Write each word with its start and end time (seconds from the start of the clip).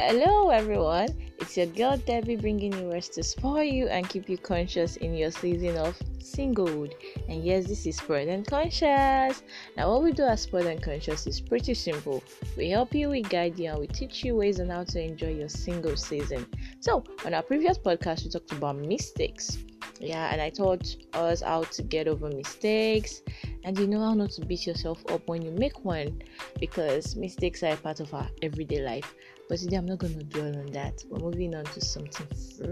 Hello, 0.00 0.50
everyone. 0.50 1.08
It's 1.38 1.56
your 1.56 1.66
girl 1.66 1.96
Debbie 1.96 2.36
bringing 2.36 2.72
you 2.72 2.84
words 2.84 3.08
to 3.08 3.22
spoil 3.24 3.64
you 3.64 3.88
and 3.88 4.08
keep 4.08 4.28
you 4.28 4.38
conscious 4.38 4.94
in 4.94 5.12
your 5.12 5.32
season 5.32 5.76
of 5.76 5.98
singlehood. 6.20 6.92
And 7.28 7.42
yes, 7.42 7.66
this 7.66 7.84
is 7.84 7.96
Spoiled 7.96 8.28
and 8.28 8.46
Conscious. 8.46 9.42
Now, 9.76 9.90
what 9.90 10.04
we 10.04 10.12
do 10.12 10.22
as 10.22 10.42
Spoiled 10.42 10.66
and 10.66 10.80
Conscious 10.80 11.26
is 11.26 11.40
pretty 11.40 11.74
simple. 11.74 12.22
We 12.56 12.70
help 12.70 12.94
you, 12.94 13.08
we 13.08 13.22
guide 13.22 13.58
you, 13.58 13.70
and 13.70 13.80
we 13.80 13.88
teach 13.88 14.22
you 14.22 14.36
ways 14.36 14.60
on 14.60 14.68
how 14.68 14.84
to 14.84 15.02
enjoy 15.02 15.34
your 15.34 15.48
single 15.48 15.96
season. 15.96 16.46
So, 16.78 17.02
on 17.26 17.34
our 17.34 17.42
previous 17.42 17.76
podcast, 17.76 18.22
we 18.22 18.30
talked 18.30 18.52
about 18.52 18.76
mistakes. 18.76 19.58
Yeah, 19.98 20.32
and 20.32 20.40
I 20.40 20.50
taught 20.50 20.94
us 21.14 21.42
how 21.42 21.64
to 21.64 21.82
get 21.82 22.06
over 22.06 22.28
mistakes 22.30 23.22
and 23.64 23.76
you 23.76 23.88
know 23.88 23.98
how 23.98 24.14
not 24.14 24.30
to 24.30 24.46
beat 24.46 24.64
yourself 24.64 25.04
up 25.10 25.26
when 25.26 25.42
you 25.42 25.50
make 25.50 25.84
one 25.84 26.22
because 26.60 27.16
mistakes 27.16 27.64
are 27.64 27.72
a 27.72 27.76
part 27.76 27.98
of 27.98 28.14
our 28.14 28.28
everyday 28.42 28.80
life. 28.80 29.12
But 29.48 29.58
today 29.58 29.76
I'm 29.76 29.86
not 29.86 29.98
going 29.98 30.18
to 30.18 30.24
dwell 30.24 30.56
on 30.58 30.66
that. 30.72 31.02
We're 31.08 31.20
moving 31.20 31.54
on 31.54 31.64
to 31.64 31.80
something 31.80 32.26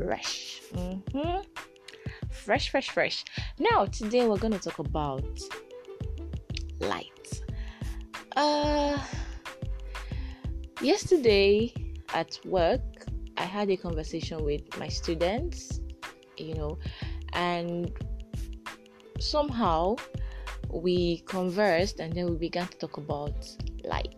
fresh. 0.05 0.61
Mm-hmm. 0.75 1.41
Fresh, 2.31 2.71
fresh, 2.71 2.91
fresh. 2.91 3.25
Now, 3.59 3.87
today 3.87 4.27
we're 4.29 4.37
going 4.37 4.53
to 4.53 4.59
talk 4.59 4.79
about 4.79 5.25
light. 6.81 7.43
Uh, 8.37 8.99
yesterday 10.83 11.73
at 12.13 12.39
work, 12.45 12.83
I 13.39 13.45
had 13.45 13.71
a 13.71 13.77
conversation 13.77 14.45
with 14.45 14.79
my 14.79 14.89
students, 14.89 15.81
you 16.37 16.55
know, 16.55 16.79
and 17.33 17.91
somehow 19.19 19.97
we 20.71 21.19
conversed 21.21 22.01
and 22.01 22.13
then 22.13 22.27
we 22.27 22.37
began 22.37 22.67
to 22.69 22.77
talk 22.77 22.99
about 22.99 23.35
light. 23.85 24.16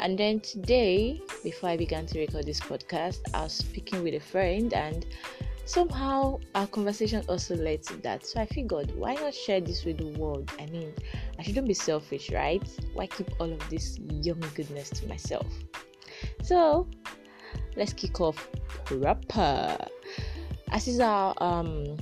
And 0.00 0.18
then 0.18 0.40
today, 0.40 1.20
before 1.44 1.68
I 1.68 1.76
began 1.76 2.06
to 2.06 2.18
record 2.18 2.46
this 2.46 2.58
podcast, 2.58 3.18
I 3.34 3.42
was 3.42 3.52
speaking 3.52 4.02
with 4.02 4.14
a 4.14 4.20
friend 4.20 4.72
and 4.72 5.04
somehow 5.66 6.40
our 6.54 6.66
conversation 6.66 7.22
also 7.28 7.54
led 7.54 7.82
to 7.84 7.96
that. 7.98 8.24
So 8.24 8.40
I 8.40 8.46
figured, 8.46 8.96
why 8.96 9.14
not 9.14 9.34
share 9.34 9.60
this 9.60 9.84
with 9.84 9.98
the 9.98 10.18
world? 10.18 10.50
I 10.58 10.66
mean, 10.66 10.94
I 11.38 11.42
shouldn't 11.42 11.68
be 11.68 11.74
selfish, 11.74 12.32
right? 12.32 12.66
Why 12.94 13.08
keep 13.08 13.28
all 13.38 13.52
of 13.52 13.68
this 13.68 13.98
yummy 13.98 14.48
goodness 14.54 14.88
to 14.90 15.06
myself? 15.06 15.46
So 16.42 16.88
let's 17.76 17.92
kick 17.92 18.22
off 18.22 18.48
proper. 18.86 19.76
As 20.72 20.88
is 20.88 21.00
our 21.00 21.34
um 21.42 21.98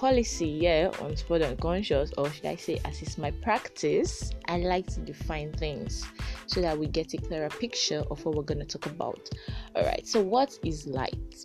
policy 0.00 0.48
yeah 0.48 0.90
on 1.02 1.14
Spoiled 1.14 1.42
and 1.42 1.60
Conscious 1.60 2.10
or 2.16 2.30
should 2.30 2.46
i 2.46 2.56
say 2.56 2.80
as 2.86 3.02
is 3.02 3.18
my 3.18 3.30
practice 3.42 4.32
i 4.46 4.56
like 4.56 4.86
to 4.86 5.00
define 5.00 5.52
things 5.52 6.06
so 6.50 6.60
that 6.60 6.76
we 6.76 6.86
get 6.86 7.14
a 7.14 7.16
clearer 7.18 7.48
picture 7.48 8.02
of 8.10 8.24
what 8.24 8.34
we're 8.34 8.42
going 8.42 8.58
to 8.58 8.64
talk 8.66 8.86
about. 8.86 9.28
All 9.76 9.84
right 9.84 10.06
so 10.06 10.20
what 10.20 10.58
is 10.64 10.86
light? 10.86 11.44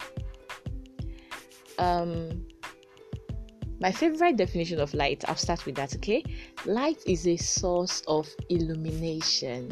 Um 1.78 2.46
my 3.82 3.92
favorite 3.92 4.38
definition 4.38 4.80
of 4.80 4.94
light 4.94 5.26
i'll 5.28 5.36
start 5.36 5.66
with 5.66 5.76
that 5.76 5.94
okay? 5.96 6.24
Light 6.66 7.02
is 7.06 7.28
a 7.28 7.38
source 7.38 8.02
of 8.08 8.28
illumination. 8.50 9.72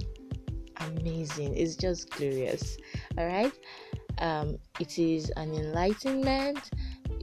Amazing 0.77 1.55
it's 1.55 1.75
just 1.75 2.09
glorious. 2.11 2.77
All 3.17 3.25
right 3.25 3.53
um, 4.19 4.57
it 4.79 4.99
is 4.99 5.31
an 5.31 5.53
enlightenment. 5.53 6.69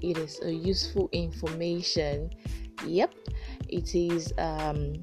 It 0.03 0.19
is 0.19 0.41
a 0.43 0.53
useful 0.53 1.09
information. 1.13 2.31
Yep, 2.87 3.15
it 3.69 3.95
is 3.95 4.33
um, 4.39 4.95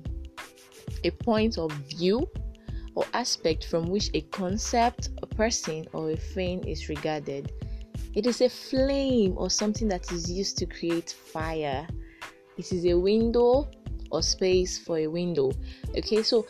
a 1.03 1.11
point 1.11 1.58
of 1.58 1.71
view 1.71 2.27
or 2.97 3.05
aspect 3.13 3.67
from 3.67 3.89
which 3.89 4.09
a 4.15 4.21
concept, 4.21 5.09
a 5.21 5.27
person, 5.27 5.85
or 5.93 6.09
a 6.09 6.17
thing 6.17 6.67
is 6.67 6.89
regarded. 6.89 7.51
It 8.15 8.25
is 8.25 8.41
a 8.41 8.49
flame 8.49 9.35
or 9.37 9.52
something 9.52 9.87
that 9.89 10.11
is 10.11 10.31
used 10.31 10.58
to 10.58 10.65
create 10.65 11.11
fire. 11.11 11.87
It 12.57 12.71
is 12.71 12.87
a 12.87 12.95
window 12.95 13.69
or 14.09 14.23
space 14.23 14.80
for 14.80 14.97
a 14.97 15.05
window. 15.05 15.52
Okay, 15.95 16.23
so 16.23 16.47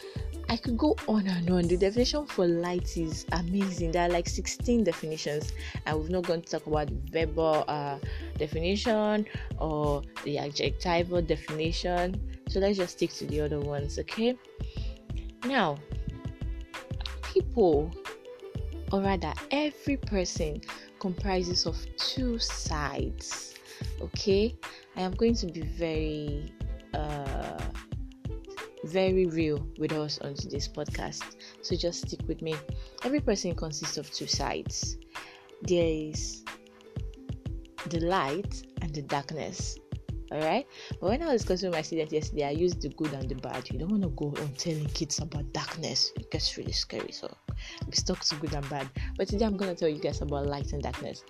I 0.48 0.56
could 0.56 0.78
go 0.78 0.96
on 1.10 1.28
and 1.28 1.50
on. 1.50 1.68
The 1.68 1.76
definition 1.76 2.26
for 2.26 2.48
light 2.48 2.96
is 2.96 3.26
amazing. 3.34 3.92
There 3.92 4.08
are 4.08 4.10
like 4.10 4.30
16 4.30 4.86
definitions, 4.86 5.52
and 5.86 6.00
we're 6.00 6.08
not 6.08 6.24
going 6.24 6.44
to 6.44 6.50
talk 6.50 6.66
about 6.66 6.90
verbal 7.12 7.66
uh, 7.68 7.98
definition 8.38 9.26
or 9.60 10.02
the 10.24 10.38
adjectival 10.38 11.22
definition. 11.22 12.40
So 12.48 12.62
let's 12.62 12.78
just 12.78 12.96
stick 12.96 13.12
to 13.16 13.26
the 13.26 13.42
other 13.42 13.60
ones, 13.60 14.00
okay? 14.00 14.38
Now, 15.44 15.78
people, 17.34 17.92
or 18.92 19.02
rather, 19.02 19.34
every 19.52 19.98
person 19.98 20.62
comprises 21.00 21.66
of 21.66 21.78
two 21.98 22.40
sides, 22.40 23.56
okay? 24.02 24.56
I 24.96 25.02
am 25.02 25.12
going 25.12 25.36
to 25.36 25.48
be 25.48 25.62
very 25.62 26.52
uh, 26.94 27.62
very 28.84 29.26
real 29.26 29.68
with 29.78 29.92
us 29.92 30.20
on 30.20 30.34
today's 30.34 30.68
podcast. 30.68 31.24
So 31.62 31.76
just 31.76 32.08
stick 32.08 32.22
with 32.28 32.42
me. 32.42 32.56
Every 33.04 33.20
person 33.20 33.56
consists 33.56 33.98
of 33.98 34.10
two 34.12 34.28
sides. 34.28 34.98
There 35.62 35.86
is 35.86 36.44
the 37.88 38.00
light 38.02 38.64
and 38.82 38.94
the 38.94 39.02
darkness. 39.02 39.78
Alright? 40.32 40.68
But 41.00 41.10
when 41.10 41.22
I 41.24 41.34
was 41.34 41.42
discussing 41.42 41.70
with 41.70 41.78
my 41.78 41.82
students 41.82 42.14
yesterday, 42.14 42.46
I 42.46 42.52
used 42.52 42.82
the 42.82 42.90
good 42.90 43.14
and 43.14 43.30
the 43.30 43.36
bad. 43.36 43.70
You 43.70 43.80
don't 43.80 43.90
want 43.90 44.04
to 44.04 44.10
go 44.10 44.28
on 44.42 44.54
telling 44.58 44.86
kids 44.88 45.20
about 45.20 45.52
darkness. 45.54 46.12
It 46.16 46.32
gets 46.32 46.58
really 46.58 46.74
scary. 46.74 47.12
So 47.12 47.34
we 47.86 47.94
stuck 47.94 48.20
to 48.22 48.36
good 48.36 48.54
and 48.54 48.70
bad. 48.70 48.90
But 49.18 49.28
today 49.28 49.46
I'm 49.46 49.58
gonna 49.58 49.76
tell 49.76 49.90
you 49.90 50.00
guys 50.00 50.22
about 50.22 50.48
light 50.48 50.74
and 50.74 50.84
darkness. 50.84 51.24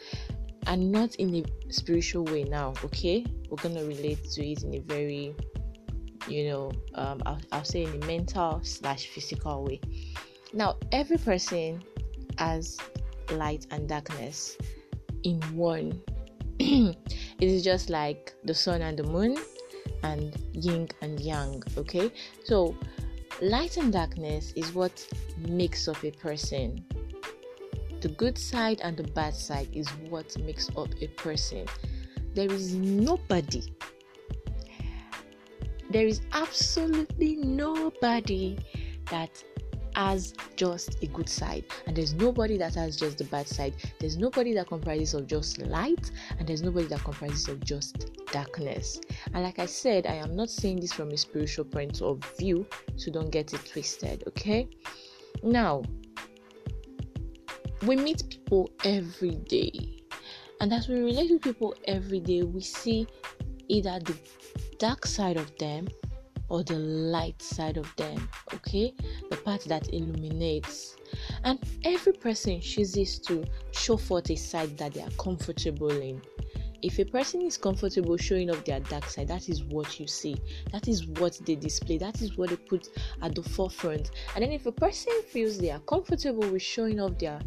And 0.66 0.91
not 0.91 1.16
in 1.16 1.34
a 1.36 1.72
spiritual 1.72 2.25
way 2.25 2.44
now, 2.44 2.74
okay? 2.84 3.25
We're 3.50 3.62
gonna 3.62 3.86
relate 3.86 4.24
to 4.31 4.46
it 4.46 4.63
in 4.63 4.74
a 4.74 4.80
very 4.80 5.34
you 6.28 6.50
know, 6.50 6.72
um, 6.96 7.22
I'll, 7.25 7.40
I'll 7.52 7.63
say 7.63 7.84
in 7.84 8.02
a 8.02 8.06
mental 8.06 8.59
slash 8.63 9.07
physical 9.07 9.63
way. 9.63 9.80
Now, 10.53 10.75
every 10.91 11.18
person 11.18 11.84
has 12.38 12.78
light 13.31 13.68
and 13.72 13.88
darkness 13.88 14.57
in 15.24 15.41
one. 15.56 16.02
it 17.40 17.48
is 17.48 17.64
just 17.64 17.90
like 17.90 18.34
the 18.44 18.53
sun 18.53 18.81
and 18.81 18.98
the 18.98 19.03
moon 19.03 19.38
and 20.03 20.36
yin 20.53 20.88
and 21.02 21.20
yang, 21.20 21.64
okay? 21.78 22.12
So, 22.44 22.75
light 23.42 23.78
and 23.78 23.92
darkness 23.92 24.53
is 24.56 24.74
what 24.74 25.08
makes 25.38 25.88
up 25.88 26.03
a 26.03 26.12
person. 26.12 26.84
The 28.02 28.09
good 28.09 28.38
side 28.38 28.81
and 28.84 28.96
the 28.96 29.03
bad 29.03 29.34
side 29.34 29.70
is 29.74 29.88
what 30.09 30.38
makes 30.40 30.70
up 30.78 30.90
a 31.02 31.08
person. 31.08 31.66
There 32.34 32.52
is 32.52 32.75
nobody 32.75 33.64
there 35.90 36.06
is 36.06 36.22
absolutely 36.34 37.38
nobody 37.38 38.58
that 39.09 39.44
has 39.97 40.35
just 40.56 41.02
a 41.02 41.08
good 41.08 41.28
side 41.28 41.66
and 41.88 41.97
there's 41.97 42.13
nobody 42.13 42.56
that 42.56 42.75
has 42.75 42.96
just 42.96 43.18
the 43.18 43.24
bad 43.24 43.47
side. 43.47 43.74
There's 44.00 44.16
nobody 44.16 44.53
that 44.53 44.68
comprises 44.68 45.16
of 45.16 45.25
just 45.25 45.58
light 45.58 46.12
and 46.38 46.47
there's 46.47 46.62
nobody 46.62 46.85
that 46.88 47.03
comprises 47.03 47.47
of 47.47 47.63
just 47.63 48.12
darkness. 48.31 49.02
And 49.34 49.44
like 49.44 49.57
i 49.57 49.66
said 49.66 50.06
i 50.06 50.13
am 50.13 50.36
not 50.36 50.50
saying 50.50 50.81
this 50.81 50.94
from 50.94 51.09
a 51.09 51.18
spiritual 51.18 51.66
point 51.66 52.02
of 52.03 52.24
view 52.38 52.68
so 52.96 53.12
don't 53.12 53.31
get 53.31 53.53
it 53.53 53.66
twisted 53.66 54.24
okay? 54.28 54.69
Now 55.41 55.81
we 57.88 57.96
meet 57.96 58.24
people 58.30 58.69
every 58.84 59.36
day 59.57 60.03
and 60.62 60.72
as 60.74 60.88
we 60.88 61.00
relate 61.00 61.31
with 61.31 61.41
people 61.41 61.74
every 61.86 62.19
day 62.19 62.44
we 62.44 62.62
see 62.62 63.07
either 63.68 64.00
the 64.03 64.16
dark 64.78 65.07
side 65.07 65.38
of 65.38 65.57
them 65.57 65.88
or 66.50 66.63
the 66.63 66.78
light 66.78 67.41
side 67.41 67.78
of 67.78 67.94
them, 67.96 68.30
okay? 68.53 68.94
The 69.30 69.38
part 69.38 69.63
that 69.66 69.94
illuminates. 69.94 70.95
And 71.44 71.60
every 71.83 72.13
person 72.13 72.62
chooses 72.62 73.19
to 73.19 73.45
show 73.71 73.98
forth 73.98 74.30
a 74.30 74.36
side 74.36 74.77
that 74.77 74.94
they 74.94 75.01
are 75.01 75.12
comfortable 75.12 75.89
in. 75.89 76.21
If 76.83 77.00
a 77.00 77.06
person 77.06 77.42
is 77.42 77.57
comfortable 77.57 78.18
showing 78.18 78.51
off 78.51 78.63
their 78.63 78.80
dark 78.80 79.06
side, 79.06 79.27
that 79.30 79.50
is 79.50 79.63
what 79.63 80.00
you 80.00 80.07
see. 80.07 80.38
That 80.71 80.88
is 80.88 81.07
what 81.07 81.39
they 81.45 81.56
display. 81.56 81.98
That 81.98 82.21
is 82.21 82.38
what 82.38 82.50
they 82.50 82.56
put 82.56 82.89
at 83.21 83.33
the 83.33 83.42
forefront. 83.42 84.12
And 84.36 84.44
then 84.44 84.51
if 84.51 84.66
a 84.68 84.71
person 84.71 85.13
feels 85.31 85.57
they 85.57 85.71
are 85.71 85.80
comfortable 85.80 86.48
with 86.50 86.62
showing 86.62 87.00
off 87.00 87.18
their, 87.18 87.39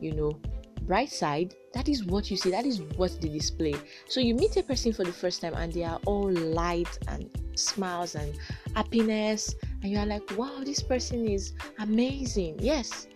you 0.00 0.12
know, 0.14 0.40
bright 0.82 1.10
side, 1.10 1.54
that 1.74 1.88
is 1.88 2.04
what 2.04 2.30
you 2.30 2.36
see, 2.36 2.50
that 2.50 2.66
is 2.66 2.82
what 2.96 3.16
they 3.20 3.28
display. 3.28 3.74
So 4.08 4.20
you 4.20 4.34
meet 4.34 4.56
a 4.56 4.62
person 4.64 4.92
for 4.92 5.04
the 5.04 5.12
first 5.12 5.40
time 5.40 5.54
and 5.54 5.72
they 5.72 5.84
are 5.84 6.00
all 6.04 6.30
light 6.30 6.98
and 7.06 7.30
smiles 7.54 8.14
and 8.14 8.36
happiness, 8.74 9.54
and 9.82 9.90
you 9.90 9.98
are 9.98 10.06
like, 10.06 10.36
wow, 10.36 10.62
this 10.64 10.82
person 10.82 11.26
is 11.26 11.54
amazing. 11.78 12.56
Yes, 12.58 13.06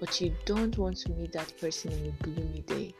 but 0.00 0.20
you 0.20 0.34
don't 0.44 0.76
want 0.78 0.96
to 0.98 1.10
meet 1.12 1.32
that 1.32 1.52
person 1.60 1.92
on 1.92 2.06
a 2.06 2.22
gloomy 2.22 2.62
day 2.62 2.94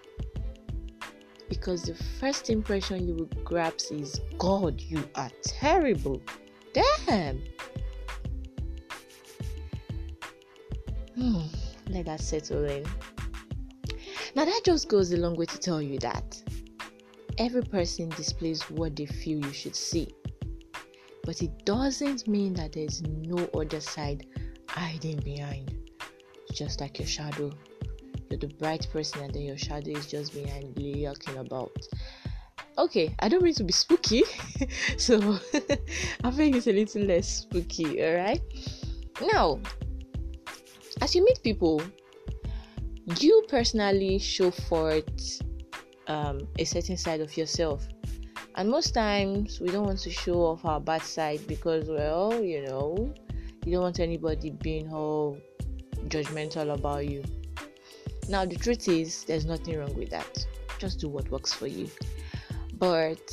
because 1.48 1.82
the 1.82 1.94
first 2.18 2.50
impression 2.50 3.06
you 3.06 3.14
will 3.14 3.42
grasp 3.44 3.92
is, 3.92 4.20
God, 4.38 4.80
you 4.80 5.08
are 5.14 5.30
terrible. 5.44 6.20
Damn. 6.72 7.40
Hmm 11.14 11.46
let 11.90 12.06
that 12.06 12.20
settle 12.20 12.64
in. 12.64 12.84
Now, 14.34 14.44
that 14.44 14.62
just 14.64 14.88
goes 14.88 15.12
a 15.12 15.16
long 15.16 15.36
way 15.36 15.46
to 15.46 15.58
tell 15.58 15.80
you 15.80 15.98
that 16.00 16.42
every 17.38 17.62
person 17.62 18.08
displays 18.10 18.62
what 18.70 18.96
they 18.96 19.06
feel 19.06 19.44
you 19.44 19.52
should 19.52 19.76
see. 19.76 20.14
But 21.26 21.42
it 21.42 21.66
doesn't 21.66 22.28
mean 22.28 22.54
that 22.54 22.72
there's 22.72 23.02
no 23.02 23.50
other 23.52 23.80
side 23.80 24.26
hiding 24.68 25.18
behind. 25.18 25.74
Just 26.54 26.80
like 26.80 27.00
your 27.00 27.08
shadow. 27.08 27.52
You're 28.30 28.38
the 28.38 28.54
bright 28.58 28.86
person, 28.92 29.24
and 29.24 29.34
then 29.34 29.42
your 29.42 29.58
shadow 29.58 29.90
is 29.90 30.06
just 30.06 30.32
behind 30.32 30.78
lurking 30.78 31.36
about. 31.36 31.76
Okay, 32.78 33.14
I 33.18 33.28
don't 33.28 33.42
mean 33.42 33.54
to 33.54 33.64
be 33.64 33.72
spooky, 33.72 34.22
so 34.98 35.38
I 36.22 36.30
think 36.30 36.56
it's 36.56 36.66
a 36.66 36.72
little 36.72 37.02
less 37.02 37.38
spooky, 37.38 38.04
alright? 38.04 38.42
Now, 39.32 39.60
as 41.00 41.14
you 41.14 41.24
meet 41.24 41.42
people, 41.42 41.82
you 43.18 43.44
personally 43.48 44.18
show 44.18 44.50
forth 44.50 45.40
um, 46.06 46.46
a 46.58 46.64
certain 46.64 46.96
side 46.96 47.20
of 47.20 47.36
yourself. 47.36 47.88
And 48.56 48.70
most 48.70 48.94
times 48.94 49.60
we 49.60 49.68
don't 49.68 49.84
want 49.84 49.98
to 50.00 50.10
show 50.10 50.40
off 50.46 50.64
our 50.64 50.80
bad 50.80 51.02
side 51.02 51.46
because, 51.46 51.90
well, 51.90 52.42
you 52.42 52.62
know, 52.64 53.12
you 53.66 53.72
don't 53.72 53.82
want 53.82 54.00
anybody 54.00 54.48
being 54.48 54.90
all 54.90 55.38
judgmental 56.08 56.72
about 56.72 57.06
you. 57.06 57.22
Now, 58.30 58.46
the 58.46 58.56
truth 58.56 58.88
is, 58.88 59.24
there's 59.24 59.44
nothing 59.44 59.78
wrong 59.78 59.94
with 59.94 60.08
that. 60.08 60.46
Just 60.78 61.00
do 61.00 61.08
what 61.08 61.30
works 61.30 61.52
for 61.52 61.66
you. 61.66 61.90
But 62.78 63.30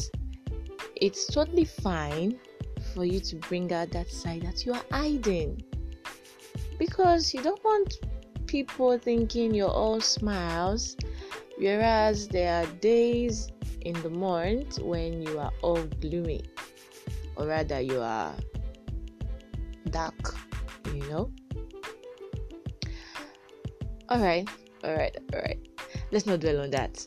it's 0.98 1.26
totally 1.28 1.66
fine 1.66 2.38
for 2.94 3.06
you 3.06 3.22
to 3.22 3.38
bring 3.38 3.72
out 3.72 3.92
that 3.92 4.12
side 4.12 4.42
that 4.42 4.66
you 4.66 4.74
are 4.74 4.84
hiding 4.92 5.64
because 6.78 7.34
you 7.34 7.42
don't 7.42 7.64
want 7.64 7.96
people 8.46 8.98
thinking 8.98 9.54
you're 9.54 9.70
all 9.70 10.02
smiles, 10.02 10.98
whereas 11.58 12.28
there 12.28 12.62
are 12.62 12.66
days 12.82 13.53
in 13.84 13.94
the 14.02 14.10
month 14.10 14.80
when 14.80 15.22
you 15.22 15.40
are 15.40 15.52
all 15.62 15.84
gloomy, 16.02 16.44
or 17.36 17.48
rather, 17.48 17.80
you 17.80 18.00
are 18.02 18.34
dark, 19.90 20.36
you 20.88 21.08
know. 21.10 21.32
Alright, 24.12 24.50
alright, 24.84 25.18
alright. 25.34 25.68
Let's 26.12 26.26
not 26.26 26.40
dwell 26.40 26.62
on 26.62 26.72
that. 26.72 27.06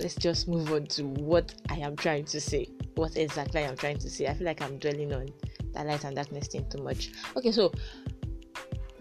Let's 0.00 0.14
just 0.14 0.46
move 0.46 0.72
on 0.72 0.86
to 0.86 1.04
what 1.04 1.54
I 1.68 1.76
am 1.76 1.96
trying 1.96 2.24
to 2.26 2.40
say. 2.40 2.68
What 2.94 3.16
exactly 3.16 3.62
I 3.62 3.64
am 3.64 3.76
trying 3.76 3.98
to 3.98 4.10
say. 4.10 4.26
I 4.26 4.34
feel 4.34 4.46
like 4.46 4.62
I'm 4.62 4.78
dwelling 4.78 5.12
on 5.12 5.28
that 5.72 5.86
light 5.86 6.04
and 6.04 6.14
darkness 6.14 6.48
thing 6.48 6.68
too 6.70 6.82
much. 6.82 7.10
Okay, 7.36 7.52
so 7.52 7.72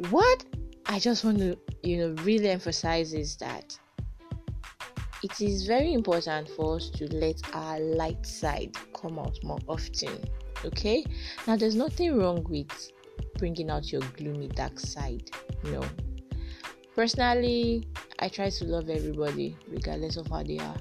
what 0.10 0.46
I 0.88 1.00
just 1.00 1.24
want 1.24 1.40
to, 1.40 1.58
you 1.84 1.98
know, 1.98 2.24
really 2.24 2.50
emphasize 2.50 3.14
is 3.14 3.36
that 3.38 3.78
it 5.24 5.42
is 5.42 5.66
very 5.66 5.94
important 5.94 6.50
for 6.50 6.76
us 6.76 6.90
to 6.92 7.08
let 7.16 7.42
our 7.54 7.80
light 7.80 8.26
side 8.26 8.76
come 8.94 9.20
out 9.20 9.38
more 9.44 9.60
often. 9.68 10.18
Okay, 10.66 11.06
now 11.46 11.56
there's 11.56 11.76
nothing 11.76 12.18
wrong 12.18 12.44
with 12.50 12.92
bringing 13.38 13.70
out 13.70 13.92
your 13.92 14.02
gloomy 14.18 14.48
dark 14.50 14.80
side. 14.80 15.30
No, 15.64 15.84
personally, 16.96 17.88
I 18.20 18.30
try 18.30 18.50
to 18.50 18.66
love 18.66 18.90
everybody 18.90 19.56
regardless 19.68 20.18
of 20.18 20.28
how 20.28 20.44
they 20.44 20.60
are. 20.60 20.78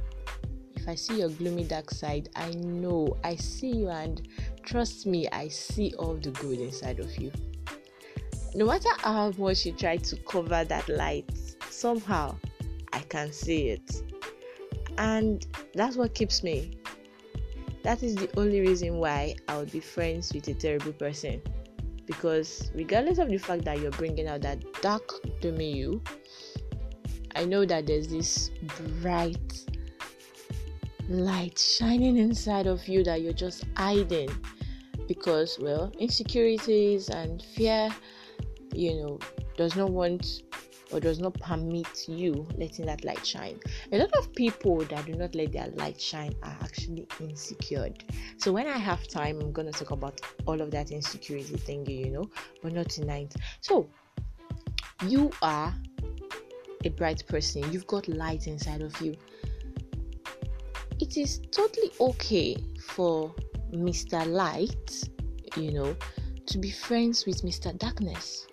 If 0.75 0.89
I 0.89 0.95
see 0.95 1.19
your 1.19 1.31
gloomy 1.31 1.65
dark 1.65 1.91
side, 1.91 2.29
I 2.37 2.51
know 2.51 3.17
I 3.25 3.37
see 3.37 3.73
you, 3.77 3.89
and 3.89 4.27
trust 4.63 5.07
me, 5.07 5.29
I 5.29 5.49
see 5.49 5.95
all 5.99 6.15
the 6.15 6.31
good 6.31 6.61
inside 6.61 7.01
of 7.01 7.17
you 7.19 7.33
no 8.57 8.65
matter 8.65 8.89
how 9.01 9.31
much 9.37 9.67
you 9.67 9.73
try 9.73 9.99
to 9.99 10.17
cover 10.17 10.65
that 10.65 10.89
light, 10.89 11.31
somehow 11.69 12.35
I 12.95 13.01
can 13.01 13.31
see 13.31 13.69
it. 13.69 14.03
And 14.99 15.47
that's 15.75 15.97
what 15.97 16.15
keeps 16.15 16.43
me. 16.43 16.79
That 17.83 18.03
is 18.03 18.15
the 18.15 18.29
only 18.39 18.61
reason 18.61 18.99
why 18.99 19.37
I 19.49 19.59
would 19.59 19.71
be 19.71 19.81
friends 19.81 20.33
with 20.33 20.49
a 20.49 20.55
terrible 20.55 20.93
person. 20.93 21.43
Because 22.07 22.71
regardless 22.75 23.19
of 23.19 23.29
the 23.29 23.39
fact 23.39 23.65
that 23.65 23.81
you're 23.81 23.91
bringing 23.93 24.29
out 24.29 24.43
that 24.43 24.61
dark 24.81 25.11
me, 25.43 25.73
you, 25.73 26.03
I 27.35 27.45
know 27.45 27.65
that 27.65 27.87
there's 27.87 28.09
this 28.09 28.51
bright 29.01 29.65
light 31.09 31.59
shining 31.59 32.17
inside 32.17 32.67
of 32.67 32.89
you 32.89 33.05
that 33.05 33.23
you're 33.23 33.33
just 33.33 33.65
hiding 33.77 34.29
because 35.07 35.57
well 35.61 35.93
insecurities 36.01 37.11
and 37.11 37.41
fear 37.41 37.89
you 38.77 38.95
know, 38.95 39.19
does 39.57 39.75
not 39.75 39.91
want 39.91 40.43
or 40.93 41.01
does 41.01 41.19
not 41.19 41.35
permit 41.41 42.09
you 42.09 42.47
letting 42.57 42.87
that 42.87 43.05
light 43.05 43.25
shine. 43.27 43.59
A 43.93 43.99
lot 43.99 44.13
of 44.17 44.35
people 44.35 44.79
that 44.85 45.07
do 45.07 45.15
not 45.15 45.35
let 45.35 45.53
their 45.53 45.69
light 45.75 46.01
shine 46.01 46.35
are 46.43 46.57
actually 46.63 47.07
insecure. 47.21 47.89
So 48.37 48.53
when 48.53 48.67
I 48.67 48.79
have 48.79 49.07
time, 49.09 49.41
I'm 49.41 49.53
gonna 49.53 49.73
talk 49.73 49.91
about 49.91 50.21
all 50.47 50.61
of 50.61 50.71
that 50.71 50.91
insecurity 50.91 51.55
thingy, 51.55 52.05
you 52.05 52.11
know, 52.11 52.31
but 52.63 52.73
not 52.73 52.89
tonight. 52.89 53.35
So 53.61 53.89
you 55.07 55.31
are 55.43 55.75
a 56.85 56.89
bright 56.91 57.27
person, 57.27 57.71
you've 57.73 57.87
got 57.87 58.09
light 58.09 58.47
inside 58.47 58.83
of 58.83 58.99
you. 59.01 59.15
It 61.01 61.17
is 61.17 61.41
totally 61.51 61.91
okay 62.01 62.57
for 62.89 63.35
Mr. 63.73 64.27
Light, 64.27 65.11
you 65.57 65.73
know, 65.73 65.97
to 66.47 66.59
be 66.59 66.71
friends 66.71 67.27
with 67.27 67.43
Mr. 67.43 67.77
Darkness 67.77 68.47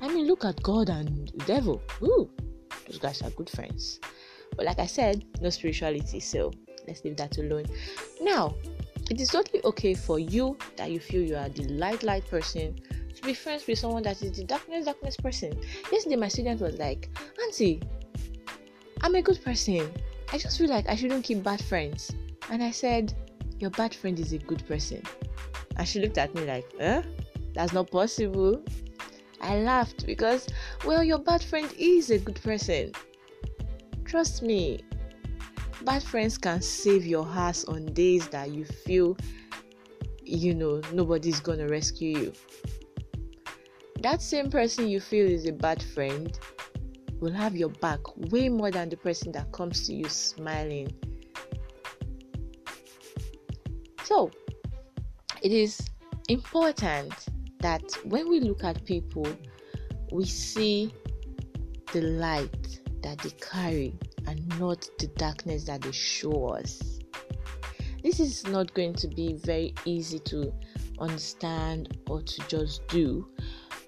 I 0.00 0.08
mean, 0.08 0.26
look 0.26 0.44
at 0.44 0.62
God 0.62 0.88
and 0.88 1.28
the 1.28 1.44
devil. 1.44 1.82
Ooh, 2.02 2.30
those 2.86 2.98
guys 2.98 3.22
are 3.22 3.30
good 3.30 3.50
friends. 3.50 4.00
But 4.56 4.66
like 4.66 4.78
I 4.78 4.86
said, 4.86 5.24
no 5.40 5.50
spirituality, 5.50 6.20
so 6.20 6.52
let's 6.86 7.04
leave 7.04 7.16
that 7.16 7.38
alone. 7.38 7.66
Now, 8.20 8.54
it 9.10 9.20
is 9.20 9.28
totally 9.28 9.62
okay 9.64 9.94
for 9.94 10.18
you 10.18 10.56
that 10.76 10.90
you 10.90 11.00
feel 11.00 11.22
you 11.22 11.36
are 11.36 11.48
the 11.48 11.64
light, 11.64 12.02
light 12.02 12.28
person 12.28 12.78
to 13.14 13.22
be 13.22 13.34
friends 13.34 13.66
with 13.66 13.78
someone 13.78 14.02
that 14.04 14.22
is 14.22 14.32
the 14.32 14.44
darkness, 14.44 14.84
darkness 14.84 15.16
person. 15.16 15.58
Yesterday, 15.90 16.16
my 16.16 16.28
student 16.28 16.60
was 16.60 16.78
like, 16.78 17.08
Auntie, 17.42 17.82
I'm 19.00 19.14
a 19.14 19.22
good 19.22 19.42
person. 19.44 19.90
I 20.32 20.38
just 20.38 20.58
feel 20.58 20.68
like 20.68 20.88
I 20.88 20.94
shouldn't 20.94 21.24
keep 21.24 21.42
bad 21.42 21.62
friends. 21.64 22.12
And 22.50 22.62
I 22.62 22.70
said, 22.70 23.14
Your 23.58 23.70
bad 23.70 23.94
friend 23.94 24.18
is 24.18 24.32
a 24.32 24.38
good 24.38 24.66
person. 24.68 25.02
And 25.76 25.88
she 25.88 26.00
looked 26.00 26.18
at 26.18 26.34
me 26.34 26.44
like, 26.44 26.66
Huh? 26.80 27.02
That's 27.54 27.72
not 27.72 27.90
possible. 27.90 28.62
I 29.48 29.60
laughed 29.60 30.04
because, 30.04 30.46
well, 30.84 31.02
your 31.02 31.18
bad 31.18 31.42
friend 31.42 31.72
is 31.78 32.10
a 32.10 32.18
good 32.18 32.38
person. 32.42 32.92
Trust 34.04 34.42
me, 34.42 34.80
bad 35.86 36.02
friends 36.02 36.36
can 36.36 36.60
save 36.60 37.06
your 37.06 37.26
ass 37.26 37.64
on 37.64 37.86
days 37.94 38.28
that 38.28 38.50
you 38.50 38.66
feel, 38.66 39.16
you 40.22 40.54
know, 40.54 40.82
nobody's 40.92 41.40
gonna 41.40 41.66
rescue 41.66 42.18
you. 42.18 42.32
That 44.02 44.20
same 44.20 44.50
person 44.50 44.86
you 44.86 45.00
feel 45.00 45.26
is 45.26 45.46
a 45.46 45.52
bad 45.52 45.82
friend 45.82 46.38
will 47.18 47.32
have 47.32 47.56
your 47.56 47.70
back 47.70 48.00
way 48.30 48.50
more 48.50 48.70
than 48.70 48.90
the 48.90 48.98
person 48.98 49.32
that 49.32 49.50
comes 49.52 49.86
to 49.86 49.94
you 49.94 50.10
smiling. 50.10 50.92
So, 54.04 54.30
it 55.40 55.52
is 55.52 55.80
important 56.28 57.14
that 57.60 57.82
when 58.04 58.28
we 58.28 58.40
look 58.40 58.64
at 58.64 58.84
people, 58.84 59.26
we 60.12 60.24
see 60.24 60.92
the 61.92 62.02
light 62.02 62.80
that 63.02 63.18
they 63.18 63.30
carry 63.30 63.98
and 64.26 64.46
not 64.58 64.88
the 64.98 65.06
darkness 65.16 65.64
that 65.64 65.82
they 65.82 65.92
show 65.92 66.48
us. 66.48 66.98
This 68.02 68.20
is 68.20 68.46
not 68.46 68.72
going 68.74 68.94
to 68.94 69.08
be 69.08 69.34
very 69.34 69.74
easy 69.84 70.18
to 70.20 70.52
understand 71.00 71.98
or 72.08 72.22
to 72.22 72.48
just 72.48 72.86
do, 72.88 73.28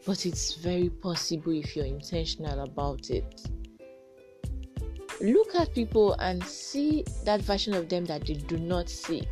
but 0.07 0.27
it's 0.27 0.55
very 0.55 0.89
possible 0.89 1.53
if 1.53 1.77
you're 1.77 1.87
intentional 1.87 2.61
about 2.61 3.11
it. 3.11 3.49
Look 5.21 5.55
at 5.55 5.75
people 5.75 6.15
and 6.15 6.43
see 6.43 7.05
that 7.25 7.43
version 7.43 7.75
of 7.75 7.89
them 7.89 8.07
that 8.07 8.27
they 8.27 8.35
do 8.35 8.57
not 8.57 8.89
see. 8.89 9.23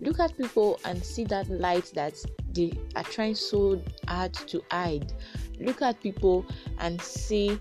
Look 0.00 0.20
at 0.20 0.36
people 0.38 0.80
and 0.84 1.04
see 1.04 1.24
that 1.24 1.50
light 1.50 1.92
that 1.94 2.14
they 2.52 2.72
are 2.96 3.04
trying 3.04 3.34
so 3.34 3.82
hard 4.06 4.32
to 4.32 4.62
hide. 4.70 5.12
Look 5.60 5.82
at 5.82 6.00
people 6.00 6.46
and 6.78 7.00
see 7.00 7.58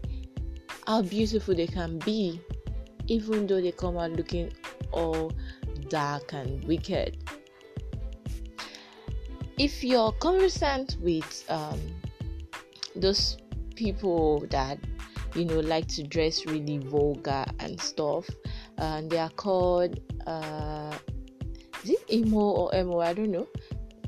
how 0.86 1.02
beautiful 1.02 1.56
they 1.56 1.68
can 1.68 2.00
be, 2.00 2.40
even 3.08 3.48
though 3.48 3.62
they 3.62 3.72
come 3.72 3.98
out 3.98 4.12
looking 4.12 4.52
all 4.92 5.32
dark 5.90 6.34
and 6.34 6.64
wicked. 6.66 7.18
If 9.58 9.84
you're 9.84 10.12
conversant 10.14 10.98
with 11.02 11.46
um, 11.50 11.80
those 12.96 13.38
people 13.76 14.46
that 14.50 14.80
you 15.36 15.46
know 15.46 15.60
like 15.60 15.88
to 15.88 16.04
dress 16.04 16.46
really 16.46 16.78
vulgar 16.78 17.46
and 17.60 17.80
stuff, 17.82 18.30
and 18.78 19.10
they 19.10 19.18
are 19.18 19.32
called 19.32 20.00
uh, 20.28 20.94
is 21.84 21.90
it 21.92 22.14
emo 22.14 22.38
or 22.40 22.76
emo? 22.76 23.00
I 23.00 23.14
don't 23.14 23.32
know 23.32 23.48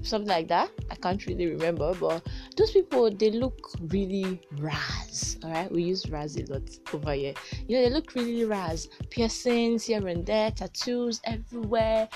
something 0.02 0.30
like 0.30 0.48
that. 0.48 0.70
I 0.90 0.96
can't 0.96 1.26
really 1.26 1.48
remember, 1.48 1.94
but 1.94 2.26
those 2.56 2.72
people 2.72 3.10
they 3.12 3.32
look 3.32 3.72
really 3.88 4.42
ras. 4.58 5.38
All 5.44 5.52
right, 5.52 5.72
we 5.72 5.84
use 5.84 6.10
ras 6.10 6.36
a 6.38 6.46
lot 6.52 6.70
over 6.94 7.14
here. 7.14 7.34
You 7.68 7.78
know, 7.78 7.84
they 7.84 7.90
look 7.90 8.16
really 8.16 8.46
ras. 8.46 8.88
Piercings 9.10 9.86
here 9.86 10.06
and 10.08 10.26
there, 10.26 10.52
tattoos 10.52 11.22
everywhere. 11.24 12.08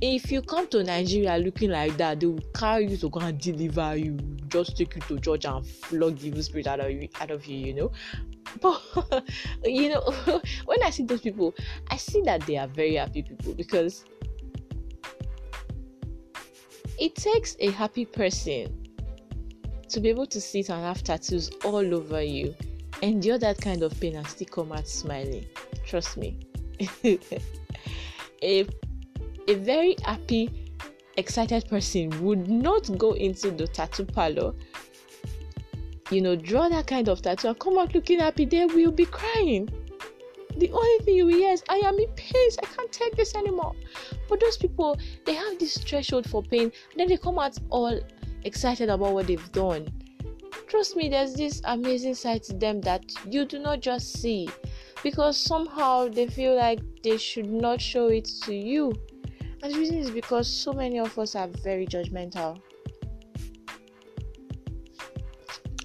If 0.00 0.32
you 0.32 0.42
come 0.42 0.66
to 0.68 0.82
Nigeria 0.82 1.38
looking 1.38 1.70
like 1.70 1.96
that, 1.96 2.18
they 2.18 2.26
will 2.26 2.40
carry 2.54 2.88
you 2.88 2.96
to 2.96 3.08
go 3.08 3.20
and 3.20 3.38
deliver 3.40 3.96
you, 3.96 4.16
just 4.48 4.76
take 4.76 4.96
you 4.96 5.00
to 5.02 5.18
church 5.20 5.44
and 5.44 5.64
flog 5.64 6.18
the 6.18 6.26
evil 6.26 6.42
spirit 6.42 6.66
out 6.66 6.80
of 6.80 6.90
you, 6.90 7.08
out 7.20 7.30
of 7.30 7.46
you, 7.46 7.66
you 7.66 7.74
know. 7.74 7.92
But 8.60 8.82
you 9.64 9.90
know, 9.90 10.02
when 10.64 10.82
I 10.82 10.90
see 10.90 11.04
those 11.04 11.20
people, 11.20 11.54
I 11.88 11.96
see 11.96 12.20
that 12.22 12.40
they 12.46 12.56
are 12.56 12.66
very 12.66 12.96
happy 12.96 13.22
people 13.22 13.54
because 13.54 14.04
it 16.98 17.14
takes 17.14 17.56
a 17.60 17.70
happy 17.70 18.04
person 18.04 18.86
to 19.88 20.00
be 20.00 20.08
able 20.08 20.26
to 20.26 20.40
sit 20.40 20.70
and 20.70 20.82
have 20.82 21.02
tattoos 21.02 21.50
all 21.64 21.94
over 21.94 22.22
you, 22.22 22.54
endure 23.02 23.38
that 23.38 23.60
kind 23.60 23.82
of 23.82 23.98
pain 24.00 24.16
and 24.16 24.26
still 24.26 24.48
come 24.48 24.72
out 24.72 24.88
smiling. 24.88 25.44
Trust 25.86 26.16
me. 26.16 26.38
a, 27.04 28.66
a 29.48 29.54
very 29.54 29.96
happy, 30.04 30.72
excited 31.16 31.68
person 31.68 32.08
would 32.24 32.48
not 32.48 32.96
go 32.98 33.12
into 33.12 33.50
the 33.50 33.66
tattoo 33.66 34.04
parlor, 34.04 34.54
you 36.10 36.20
know, 36.20 36.36
draw 36.36 36.68
that 36.68 36.86
kind 36.86 37.08
of 37.08 37.20
tattoo 37.20 37.48
and 37.48 37.58
come 37.58 37.78
out 37.78 37.94
looking 37.94 38.20
happy. 38.20 38.44
They 38.44 38.64
will 38.66 38.92
be 38.92 39.04
crying 39.04 39.68
the 40.56 40.70
only 40.70 41.04
thing 41.04 41.14
you 41.14 41.28
hear 41.28 41.50
is 41.52 41.62
I 41.68 41.76
am 41.76 41.98
in 41.98 42.08
pain, 42.10 42.50
I 42.62 42.66
can't 42.66 42.92
take 42.92 43.16
this 43.16 43.34
anymore. 43.34 43.74
But 44.32 44.40
those 44.40 44.56
people 44.56 44.98
they 45.26 45.34
have 45.34 45.58
this 45.58 45.76
threshold 45.76 46.26
for 46.26 46.42
pain, 46.42 46.62
and 46.62 46.96
then 46.96 47.06
they 47.06 47.18
come 47.18 47.38
out 47.38 47.58
all 47.68 48.00
excited 48.44 48.88
about 48.88 49.12
what 49.12 49.26
they've 49.26 49.52
done. 49.52 49.92
Trust 50.68 50.96
me, 50.96 51.10
there's 51.10 51.34
this 51.34 51.60
amazing 51.64 52.14
side 52.14 52.42
to 52.44 52.54
them 52.54 52.80
that 52.80 53.04
you 53.26 53.44
do 53.44 53.58
not 53.58 53.80
just 53.80 54.14
see 54.14 54.48
because 55.02 55.36
somehow 55.36 56.08
they 56.08 56.28
feel 56.28 56.56
like 56.56 56.80
they 57.04 57.18
should 57.18 57.50
not 57.50 57.78
show 57.78 58.06
it 58.06 58.24
to 58.44 58.54
you. 58.54 58.94
And 59.62 59.74
the 59.74 59.78
reason 59.78 59.98
is 59.98 60.10
because 60.10 60.48
so 60.48 60.72
many 60.72 60.98
of 60.98 61.18
us 61.18 61.34
are 61.34 61.48
very 61.48 61.86
judgmental. 61.86 62.58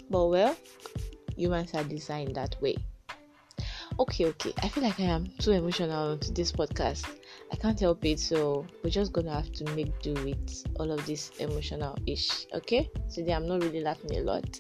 But 0.10 0.28
well, 0.28 0.56
humans 1.36 1.74
are 1.74 1.84
designed 1.84 2.36
that 2.36 2.56
way 2.62 2.78
okay 4.00 4.28
okay 4.28 4.54
i 4.62 4.70
feel 4.70 4.84
like 4.84 5.00
i 5.00 5.04
am 5.04 5.26
too 5.40 5.52
emotional 5.52 6.18
to 6.20 6.32
this 6.32 6.52
podcast 6.52 7.04
i 7.52 7.56
can't 7.56 7.80
help 7.80 8.04
it 8.06 8.20
so 8.20 8.66
we're 8.84 8.90
just 8.90 9.14
gonna 9.14 9.34
have 9.34 9.52
to 9.52 9.64
make 9.76 9.98
do 10.02 10.14
with 10.26 10.66
all 10.80 10.92
of 10.92 11.06
this 11.06 11.32
emotional 11.40 11.98
ish 12.06 12.48
okay? 12.54 12.90
So 13.08 13.22
today 13.22 13.34
i'm 13.34 13.48
not 13.48 13.64
really 13.64 13.82
laughing 13.82 14.18
a 14.18 14.22
lot. 14.22 14.60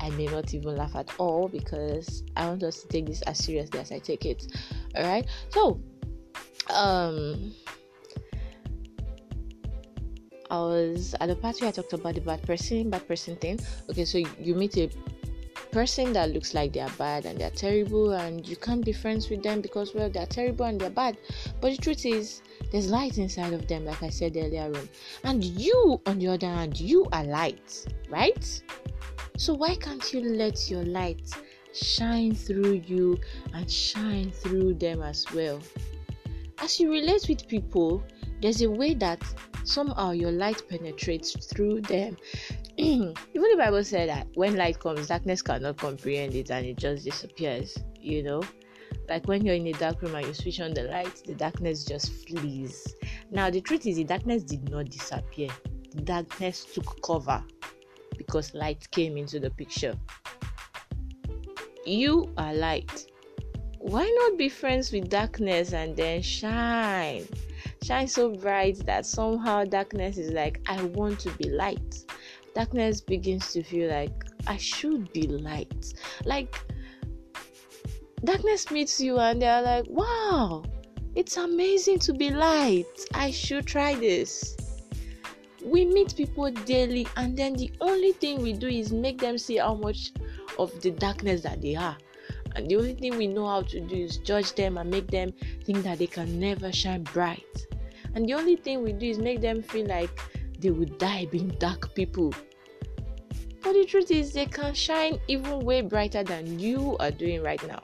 I 0.00 0.10
may 0.10 0.26
not 0.26 0.52
even 0.54 0.76
laugh 0.76 0.96
at 0.96 1.10
all 1.18 1.48
because 1.48 2.24
i 2.36 2.46
want 2.46 2.62
us 2.62 2.82
to 2.82 2.88
take 2.88 3.06
this 3.06 3.22
as 3.22 3.38
seriously 3.38 3.78
as 3.80 3.92
i 3.92 3.98
take 3.98 4.24
it 4.24 4.46
all 4.96 5.04
right 5.04 5.26
so 5.50 5.80
um 6.70 7.52
I 10.52 10.58
was 10.58 11.14
at 11.18 11.28
the 11.28 11.36
party 11.36 11.66
I 11.66 11.70
talked 11.70 11.94
about 11.94 12.14
the 12.14 12.20
bad 12.20 12.42
person, 12.42 12.90
bad 12.90 13.08
person 13.08 13.36
thing. 13.36 13.58
Okay, 13.88 14.04
so 14.04 14.18
you 14.18 14.54
meet 14.54 14.76
a 14.76 14.90
person 15.72 16.12
that 16.12 16.30
looks 16.30 16.52
like 16.54 16.74
they're 16.74 16.88
bad 16.98 17.24
and 17.24 17.38
they're 17.38 17.50
terrible 17.50 18.12
and 18.12 18.46
you 18.46 18.56
can't 18.56 18.84
be 18.84 18.92
friends 18.92 19.30
with 19.30 19.42
them 19.42 19.60
because 19.60 19.94
well 19.94 20.10
they're 20.10 20.26
terrible 20.26 20.66
and 20.66 20.80
they're 20.80 20.90
bad. 20.90 21.16
But 21.60 21.72
the 21.72 21.78
truth 21.78 22.04
is 22.06 22.42
there's 22.70 22.90
light 22.90 23.18
inside 23.18 23.52
of 23.52 23.66
them 23.66 23.86
like 23.86 24.02
i 24.02 24.10
said 24.10 24.36
earlier 24.36 24.64
on. 24.64 24.88
And 25.24 25.42
you 25.42 26.00
on 26.06 26.18
the 26.18 26.28
other 26.28 26.46
hand 26.46 26.78
you 26.78 27.08
are 27.12 27.24
light 27.24 27.86
right? 28.10 28.62
So 29.38 29.54
why 29.54 29.74
can't 29.76 30.12
you 30.12 30.20
let 30.20 30.70
your 30.70 30.84
light 30.84 31.30
shine 31.74 32.34
through 32.34 32.82
you 32.86 33.18
and 33.54 33.70
shine 33.70 34.30
through 34.30 34.74
them 34.74 35.02
as 35.02 35.24
well? 35.32 35.58
As 36.58 36.78
you 36.78 36.92
relate 36.92 37.26
with 37.28 37.48
people 37.48 38.04
there's 38.42 38.60
a 38.60 38.70
way 38.70 38.94
that 38.94 39.22
somehow 39.64 40.10
your 40.10 40.32
light 40.32 40.62
penetrates 40.68 41.32
through 41.46 41.80
them 41.82 42.16
even 42.78 43.14
the 43.34 43.56
Bible 43.58 43.84
said 43.84 44.08
that 44.08 44.28
when 44.34 44.56
light 44.56 44.80
comes, 44.80 45.08
darkness 45.08 45.42
cannot 45.42 45.76
comprehend 45.76 46.34
it 46.34 46.50
and 46.50 46.64
it 46.64 46.78
just 46.78 47.04
disappears, 47.04 47.76
you 48.00 48.22
know. 48.22 48.42
Like 49.10 49.28
when 49.28 49.44
you're 49.44 49.54
in 49.54 49.66
a 49.66 49.72
dark 49.72 50.00
room 50.00 50.14
and 50.14 50.26
you 50.26 50.32
switch 50.32 50.58
on 50.58 50.72
the 50.72 50.84
light, 50.84 51.22
the 51.26 51.34
darkness 51.34 51.84
just 51.84 52.26
flees. 52.26 52.94
Now, 53.30 53.50
the 53.50 53.60
truth 53.60 53.86
is, 53.86 53.96
the 53.96 54.04
darkness 54.04 54.42
did 54.42 54.70
not 54.70 54.86
disappear, 54.86 55.50
the 55.94 56.00
darkness 56.00 56.64
took 56.64 57.02
cover 57.02 57.44
because 58.16 58.54
light 58.54 58.90
came 58.90 59.18
into 59.18 59.38
the 59.38 59.50
picture. 59.50 59.94
You 61.84 62.32
are 62.38 62.54
light. 62.54 63.06
Why 63.80 64.10
not 64.20 64.38
be 64.38 64.48
friends 64.48 64.92
with 64.92 65.10
darkness 65.10 65.74
and 65.74 65.94
then 65.94 66.22
shine? 66.22 67.26
Shine 67.82 68.08
so 68.08 68.30
bright 68.30 68.86
that 68.86 69.04
somehow 69.04 69.64
darkness 69.64 70.16
is 70.16 70.30
like, 70.32 70.60
I 70.68 70.82
want 70.84 71.18
to 71.20 71.30
be 71.32 71.50
light 71.50 72.04
darkness 72.54 73.00
begins 73.00 73.52
to 73.52 73.62
feel 73.62 73.90
like 73.90 74.24
I 74.46 74.56
should 74.56 75.12
be 75.12 75.26
light. 75.26 75.94
Like 76.24 76.54
darkness 78.24 78.70
meets 78.70 79.00
you 79.00 79.18
and 79.18 79.40
they're 79.40 79.62
like, 79.62 79.84
wow, 79.88 80.64
it's 81.14 81.36
amazing 81.36 81.98
to 82.00 82.12
be 82.12 82.30
light. 82.30 82.86
I 83.14 83.30
should 83.30 83.66
try 83.66 83.94
this. 83.94 84.56
We 85.64 85.84
meet 85.84 86.16
people 86.16 86.50
daily, 86.50 87.06
and 87.16 87.36
then 87.36 87.54
the 87.54 87.70
only 87.80 88.12
thing 88.12 88.42
we 88.42 88.52
do 88.52 88.66
is 88.66 88.92
make 88.92 89.20
them 89.20 89.38
see 89.38 89.58
how 89.58 89.74
much 89.74 90.10
of 90.58 90.80
the 90.80 90.90
darkness 90.90 91.42
that 91.42 91.62
they 91.62 91.76
are. 91.76 91.96
And 92.56 92.68
the 92.68 92.76
only 92.76 92.94
thing 92.94 93.16
we 93.16 93.28
know 93.28 93.46
how 93.46 93.62
to 93.62 93.80
do 93.80 93.94
is 93.94 94.18
judge 94.18 94.54
them 94.54 94.76
and 94.76 94.90
make 94.90 95.06
them 95.06 95.32
think 95.64 95.84
that 95.84 95.98
they 95.98 96.08
can 96.08 96.40
never 96.40 96.72
shine 96.72 97.04
bright. 97.04 97.66
And 98.14 98.28
the 98.28 98.34
only 98.34 98.56
thing 98.56 98.82
we 98.82 98.92
do 98.92 99.06
is 99.06 99.18
make 99.18 99.40
them 99.40 99.62
feel 99.62 99.86
like 99.86 100.10
they 100.62 100.70
would 100.70 100.96
die 100.98 101.26
being 101.30 101.48
dark 101.58 101.94
people. 101.94 102.32
But 103.62 103.74
the 103.74 103.84
truth 103.84 104.10
is, 104.10 104.32
they 104.32 104.46
can 104.46 104.74
shine 104.74 105.20
even 105.28 105.60
way 105.60 105.82
brighter 105.82 106.22
than 106.24 106.58
you 106.58 106.96
are 106.98 107.10
doing 107.10 107.42
right 107.42 107.62
now. 107.66 107.82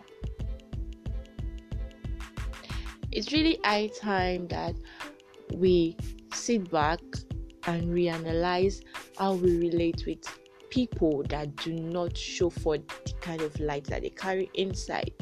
It's 3.13 3.33
really 3.33 3.59
high 3.65 3.91
time 4.01 4.49
that 4.49 4.75
we 5.55 5.97
sit 6.33 6.71
back 6.71 7.01
and 7.67 7.89
reanalyze 7.89 8.83
how 9.19 9.35
we 9.35 9.59
relate 9.59 10.05
with 10.07 10.25
people 10.71 11.25
that 11.29 11.57
do 11.57 11.73
not 11.73 12.17
show 12.17 12.51
for 12.51 12.79
the 12.79 13.13
kind 13.21 13.41
of 13.41 13.59
light 13.61 13.85
that 13.85 14.03
they 14.03 14.11
carry 14.11 14.51
inside. 14.55 15.13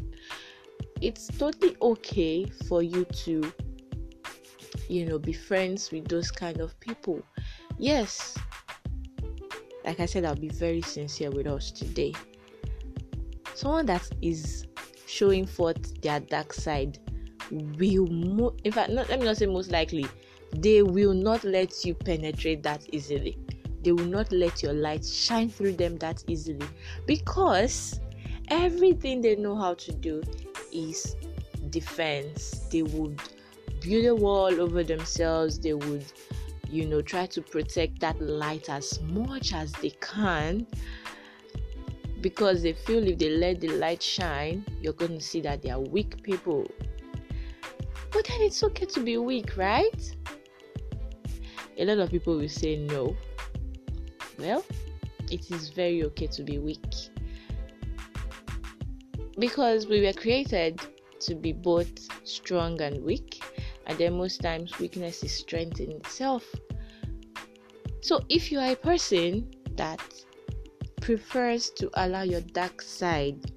It's 1.01 1.29
totally 1.29 1.77
okay 1.81 2.47
for 2.69 2.83
you 2.83 3.05
to, 3.05 3.53
you 4.89 5.07
know, 5.07 5.19
be 5.19 5.33
friends 5.33 5.91
with 5.91 6.09
those 6.09 6.31
kind 6.31 6.61
of 6.61 6.79
people 6.81 7.23
Yes, 7.79 8.37
like 9.85 10.01
I 10.01 10.07
said, 10.07 10.25
I'll 10.25 10.35
be 10.35 10.49
very 10.49 10.81
sincere 10.81 11.31
with 11.31 11.47
us 11.47 11.71
today. 11.71 12.15
Someone 13.55 13.87
that 13.87 14.09
is 14.23 14.67
showing 15.07 15.47
forth 15.47 16.01
their 16.01 16.21
dark 16.21 16.53
side 16.53 16.99
will, 17.51 18.07
mo- 18.07 18.57
in 18.65 18.73
fact, 18.73 18.91
not, 18.91 19.09
let 19.09 19.21
me 19.21 19.27
not 19.27 19.37
say 19.37 19.47
most 19.47 19.71
likely, 19.71 20.07
they 20.53 20.83
will 20.83 21.13
not 21.13 21.45
let 21.45 21.85
you 21.85 21.95
penetrate 21.95 22.63
that 22.63 22.83
easily. 22.93 23.39
They 23.83 23.93
will 23.93 24.07
not 24.07 24.33
let 24.33 24.63
your 24.63 24.73
light 24.73 25.05
shine 25.05 25.51
through 25.51 25.73
them 25.73 25.97
that 25.99 26.25
easily 26.27 26.67
because 27.07 28.01
everything 28.49 29.21
they 29.21 29.37
know 29.37 29.55
how 29.55 29.75
to 29.75 29.93
do 29.93 30.23
is 30.73 31.15
defense. 31.71 32.67
They 32.71 32.83
would 32.83 33.21
build 33.87 34.05
a 34.07 34.15
wall 34.15 34.61
over 34.61 34.83
themselves, 34.83 35.59
they 35.59 35.75
would 35.75 36.05
you 36.71 36.87
know, 36.87 37.01
try 37.01 37.27
to 37.27 37.41
protect 37.41 38.01
that 38.01 38.21
light 38.21 38.69
as 38.69 39.01
much 39.03 39.53
as 39.53 39.73
they 39.73 39.91
can 40.01 40.67
because 42.21 42.63
they 42.63 42.73
feel 42.73 43.07
if 43.07 43.19
they 43.19 43.31
let 43.31 43.61
the 43.61 43.69
light 43.69 44.03
shine, 44.03 44.65
you're 44.81 44.93
going 44.93 45.19
to 45.19 45.21
see 45.21 45.41
that 45.41 45.63
they 45.63 45.71
are 45.71 45.81
weak 45.81 46.23
people. 46.23 46.69
But 48.11 48.27
then 48.27 48.41
it's 48.41 48.63
okay 48.63 48.87
to 48.87 49.01
be 49.01 49.19
weak, 49.19 49.57
right? 49.57 50.17
A 51.79 51.85
lot 51.85 51.99
of 51.99 52.11
people 52.11 52.37
will 52.37 52.49
say 52.49 52.77
no. 52.77 53.17
Well, 54.39 54.65
it 55.31 55.51
is 55.51 55.69
very 55.69 56.05
okay 56.05 56.27
to 56.27 56.43
be 56.43 56.59
weak 56.59 56.85
because 59.39 59.87
we 59.87 60.03
were 60.05 60.13
created 60.13 60.81
to 61.21 61.35
be 61.35 61.53
both 61.53 61.91
strong 62.25 62.81
and 62.81 63.05
weak 63.05 63.36
and 63.87 63.99
then 63.99 64.17
most 64.17 64.41
times 64.41 64.79
weakness 64.79 65.23
is 65.23 65.33
strength 65.33 65.81
in 65.81 65.91
itself. 65.93 66.45
So 68.01 68.21
if 68.29 68.53
you 68.53 68.59
are 68.59 68.73
a 68.73 68.77
person 68.77 69.51
that 69.77 70.01
prefers 71.01 71.71
to 71.71 71.91
allow 71.95 72.23
your 72.23 72.41
dark 72.41 72.83
side 72.83 73.53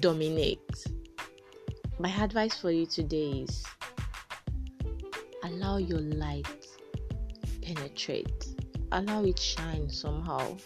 dominate, 0.00 0.86
my 1.98 2.10
advice 2.10 2.56
for 2.56 2.70
you 2.70 2.86
today 2.86 3.44
is 3.48 3.64
allow 5.44 5.78
your 5.78 6.00
light 6.00 6.46
penetrate. 7.68 8.54
Allow 8.92 9.24
it 9.24 9.38
shine 9.38 9.90
somehow. 9.90 10.56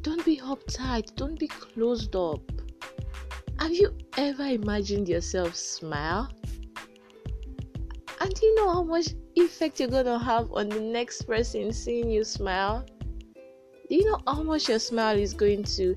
Don't 0.00 0.24
be 0.24 0.38
uptight. 0.38 1.14
Don't 1.16 1.38
be 1.38 1.48
closed 1.48 2.16
up. 2.16 2.40
Have 3.58 3.72
you 3.72 3.96
ever 4.16 4.44
imagined 4.44 5.08
yourself 5.08 5.54
smile? 5.54 6.30
And 8.20 8.34
do 8.34 8.46
you 8.46 8.54
know 8.56 8.70
how 8.70 8.82
much 8.82 9.08
effect 9.34 9.80
you're 9.80 9.88
gonna 9.88 10.18
have 10.18 10.50
on 10.52 10.68
the 10.68 10.80
next 10.80 11.22
person 11.22 11.72
seeing 11.72 12.10
you 12.10 12.24
smile? 12.24 12.84
Do 13.88 13.94
you 13.94 14.10
know 14.10 14.20
how 14.26 14.42
much 14.42 14.68
your 14.68 14.78
smile 14.78 15.16
is 15.16 15.32
going 15.32 15.64
to 15.64 15.94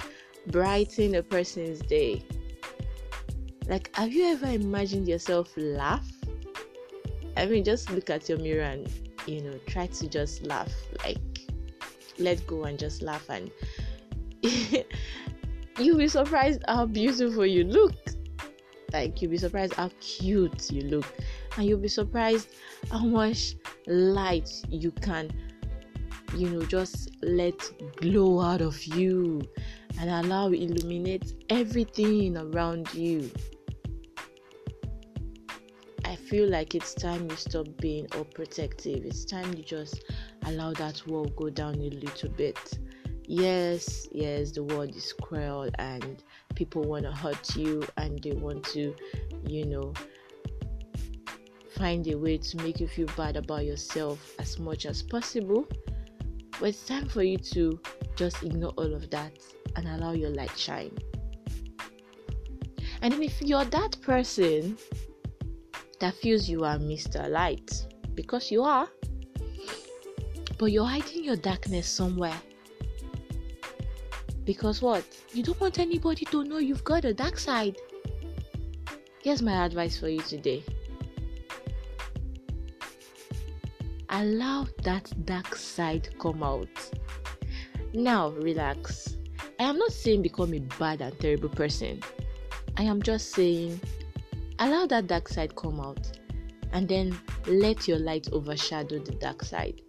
brighten 0.48 1.16
a 1.16 1.24
person's 1.24 1.80
day? 1.80 2.24
Like, 3.68 3.96
have 3.96 4.12
you 4.12 4.26
ever 4.26 4.48
imagined 4.48 5.08
yourself 5.08 5.54
laugh? 5.56 6.08
I 7.38 7.46
mean, 7.46 7.64
just 7.64 7.90
look 7.92 8.10
at 8.10 8.28
your 8.28 8.38
mirror 8.40 8.64
and 8.64 8.92
you 9.30 9.42
know, 9.42 9.60
try 9.68 9.88
to 9.88 10.08
just 10.08 10.44
laugh, 10.44 10.72
like, 11.04 11.18
let 12.18 12.46
go 12.48 12.64
and 12.64 12.78
just 12.80 13.02
laugh, 13.02 13.30
and 13.30 13.52
you'll 15.80 15.98
be 15.98 16.08
surprised 16.08 16.62
how 16.68 16.86
beautiful 16.86 17.46
you 17.46 17.64
look. 17.64 17.96
Like, 18.92 19.22
you'll 19.22 19.32
be 19.32 19.38
surprised 19.38 19.74
how 19.74 19.92
cute 20.00 20.72
you 20.72 20.82
look, 20.84 21.06
and 21.60 21.68
you'll 21.68 21.78
be 21.78 21.90
surprised 21.90 22.48
how 22.90 23.00
much 23.00 23.56
light 23.86 24.50
you 24.70 24.92
can 24.92 25.30
you 26.36 26.50
know 26.50 26.62
just 26.64 27.10
let 27.22 27.60
glow 27.98 28.40
out 28.40 28.62
of 28.62 28.82
you 28.86 29.42
and 30.00 30.10
allow 30.10 30.48
illuminate 30.48 31.34
everything 31.50 32.38
around 32.38 32.94
you. 32.94 33.30
I 36.06 36.16
feel 36.16 36.48
like 36.48 36.76
it's 36.76 36.94
time 36.94 37.30
you 37.30 37.36
stop 37.36 37.68
being 37.78 38.08
all 38.16 38.24
protective. 38.24 39.04
It's 39.04 39.26
time 39.26 39.54
you 39.54 39.64
just 39.64 40.04
allow 40.46 40.74
that 40.74 41.06
wall 41.08 41.26
go 41.36 41.50
down 41.50 41.76
a 41.76 41.90
little 41.90 42.30
bit. 42.30 42.80
Yes 43.26 44.08
yes 44.12 44.52
the 44.52 44.64
world 44.64 44.96
is 44.96 45.14
cruel 45.14 45.70
and 45.78 46.24
people 46.56 46.84
want 46.84 47.04
to 47.04 47.12
hurt 47.12 47.56
you 47.56 47.84
and 47.98 48.22
they 48.24 48.32
want 48.32 48.64
to 48.66 48.96
you 49.46 49.66
know 49.66 49.94
find 51.78 52.08
a 52.08 52.16
way 52.16 52.38
to 52.38 52.58
make 52.58 52.80
you 52.80 52.88
feel 52.88 53.08
bad 53.16 53.38
about 53.38 53.66
yourself 53.66 54.36
as 54.40 54.60
much 54.60 54.86
as 54.86 55.02
possible. 55.02 55.68
But 56.60 56.70
it's 56.70 56.86
time 56.86 57.08
for 57.08 57.24
you 57.24 57.38
to 57.38 57.80
just 58.16 58.44
ignore 58.44 58.74
all 58.78 58.94
of 58.94 59.10
that 59.12 59.34
and 59.76 59.88
allow 59.88 60.12
your 60.12 60.30
light 60.30 60.58
shine. 60.58 60.98
And 63.02 63.14
then 63.14 63.24
if 63.24 63.42
you're 63.42 63.66
that 63.66 64.02
person 64.02 64.78
that 66.00 66.16
feels 66.16 66.50
you 66.50 66.64
are 66.64 66.78
Mr. 66.78 67.30
Light, 67.30 67.86
because 68.14 68.52
you 68.52 68.64
are, 68.64 68.90
but 70.58 70.72
you're 70.72 70.86
hiding 70.86 71.24
your 71.24 71.38
darkness 71.38 71.88
somewhere. 71.88 72.40
Because 74.44 74.82
what? 74.82 75.06
You 75.34 75.44
don't 75.44 75.60
want 75.62 75.80
anybody 75.80 76.26
to 76.26 76.44
know 76.44 76.58
you've 76.58 76.84
got 76.84 77.06
a 77.06 77.14
dark 77.14 77.38
side. 77.38 77.78
Here's 79.22 79.42
my 79.42 79.66
advice 79.66 79.98
for 79.98 80.10
you 80.10 80.22
today 80.22 80.64
allow 84.10 84.68
that 84.84 85.12
dark 85.26 85.56
side 85.56 86.10
come 86.20 86.44
out. 86.44 86.68
Now, 87.94 88.30
relax. 88.30 89.16
I 89.60 89.64
am 89.64 89.78
not 89.78 89.92
saying 89.92 90.22
become 90.22 90.54
a 90.54 90.60
bad 90.80 91.02
and 91.02 91.18
terrible 91.20 91.50
person. 91.50 92.02
I 92.78 92.84
am 92.84 93.02
just 93.02 93.32
saying 93.32 93.80
allow 94.60 94.86
that 94.88 95.08
dark 95.08 95.28
side 95.28 95.56
come 95.56 95.80
out 95.80 96.20
and 96.72 96.88
then 96.88 97.18
let 97.48 97.88
your 97.88 98.00
light 98.00 98.30
overshadow 98.32 99.00
the 99.00 99.14
dark 99.14 99.44
side. 99.44 99.82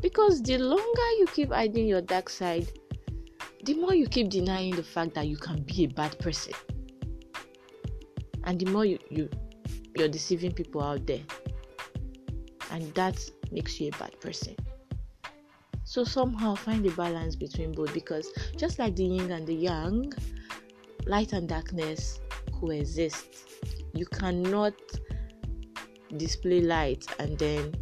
Because 0.00 0.42
the 0.42 0.58
longer 0.58 1.10
you 1.18 1.26
keep 1.32 1.52
hiding 1.52 1.86
your 1.86 2.02
dark 2.02 2.28
side, 2.28 2.70
the 3.64 3.74
more 3.74 3.94
you 3.94 4.06
keep 4.06 4.30
denying 4.30 4.74
the 4.74 4.82
fact 4.82 5.14
that 5.14 5.28
you 5.28 5.36
can 5.36 5.62
be 5.62 5.84
a 5.84 5.88
bad 5.88 6.18
person. 6.18 6.54
And 8.44 8.58
the 8.58 8.66
more 8.66 8.84
you, 8.84 8.98
you 9.10 9.28
you're 9.94 10.08
deceiving 10.08 10.52
people 10.52 10.82
out 10.82 11.06
there 11.06 11.20
and 12.72 12.92
that 12.94 13.18
makes 13.52 13.80
you 13.80 13.88
a 13.88 13.98
bad 13.98 14.20
person. 14.20 14.56
So 15.84 16.04
somehow 16.04 16.54
find 16.54 16.84
a 16.86 16.90
balance 16.90 17.36
between 17.36 17.72
both 17.72 17.92
because 17.92 18.32
just 18.56 18.78
like 18.78 18.96
the 18.96 19.04
yin 19.04 19.30
and 19.30 19.46
the 19.46 19.54
yang, 19.54 20.12
light 21.06 21.32
and 21.32 21.48
darkness 21.48 22.20
coexist. 22.58 23.26
You 23.94 24.06
cannot 24.06 24.74
display 26.16 26.60
light 26.60 27.04
and 27.18 27.38
then 27.38 27.74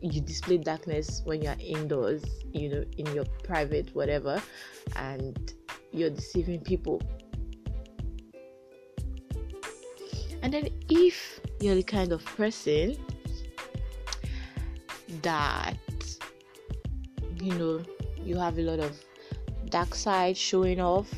you 0.00 0.20
display 0.20 0.58
darkness 0.58 1.22
when 1.24 1.42
you're 1.42 1.56
indoors, 1.58 2.24
you 2.52 2.68
know, 2.68 2.84
in 2.96 3.06
your 3.14 3.24
private 3.42 3.94
whatever, 3.94 4.42
and 4.96 5.52
you're 5.92 6.10
deceiving 6.10 6.60
people. 6.60 7.02
And 10.42 10.52
then 10.52 10.68
if 10.90 11.40
you're 11.60 11.74
the 11.74 11.82
kind 11.82 12.12
of 12.12 12.24
person 12.24 12.96
that 15.24 15.76
you 17.40 17.52
know 17.54 17.82
you 18.22 18.36
have 18.36 18.58
a 18.58 18.62
lot 18.62 18.78
of 18.78 18.96
dark 19.68 19.94
side 19.94 20.36
showing 20.36 20.80
off 20.80 21.12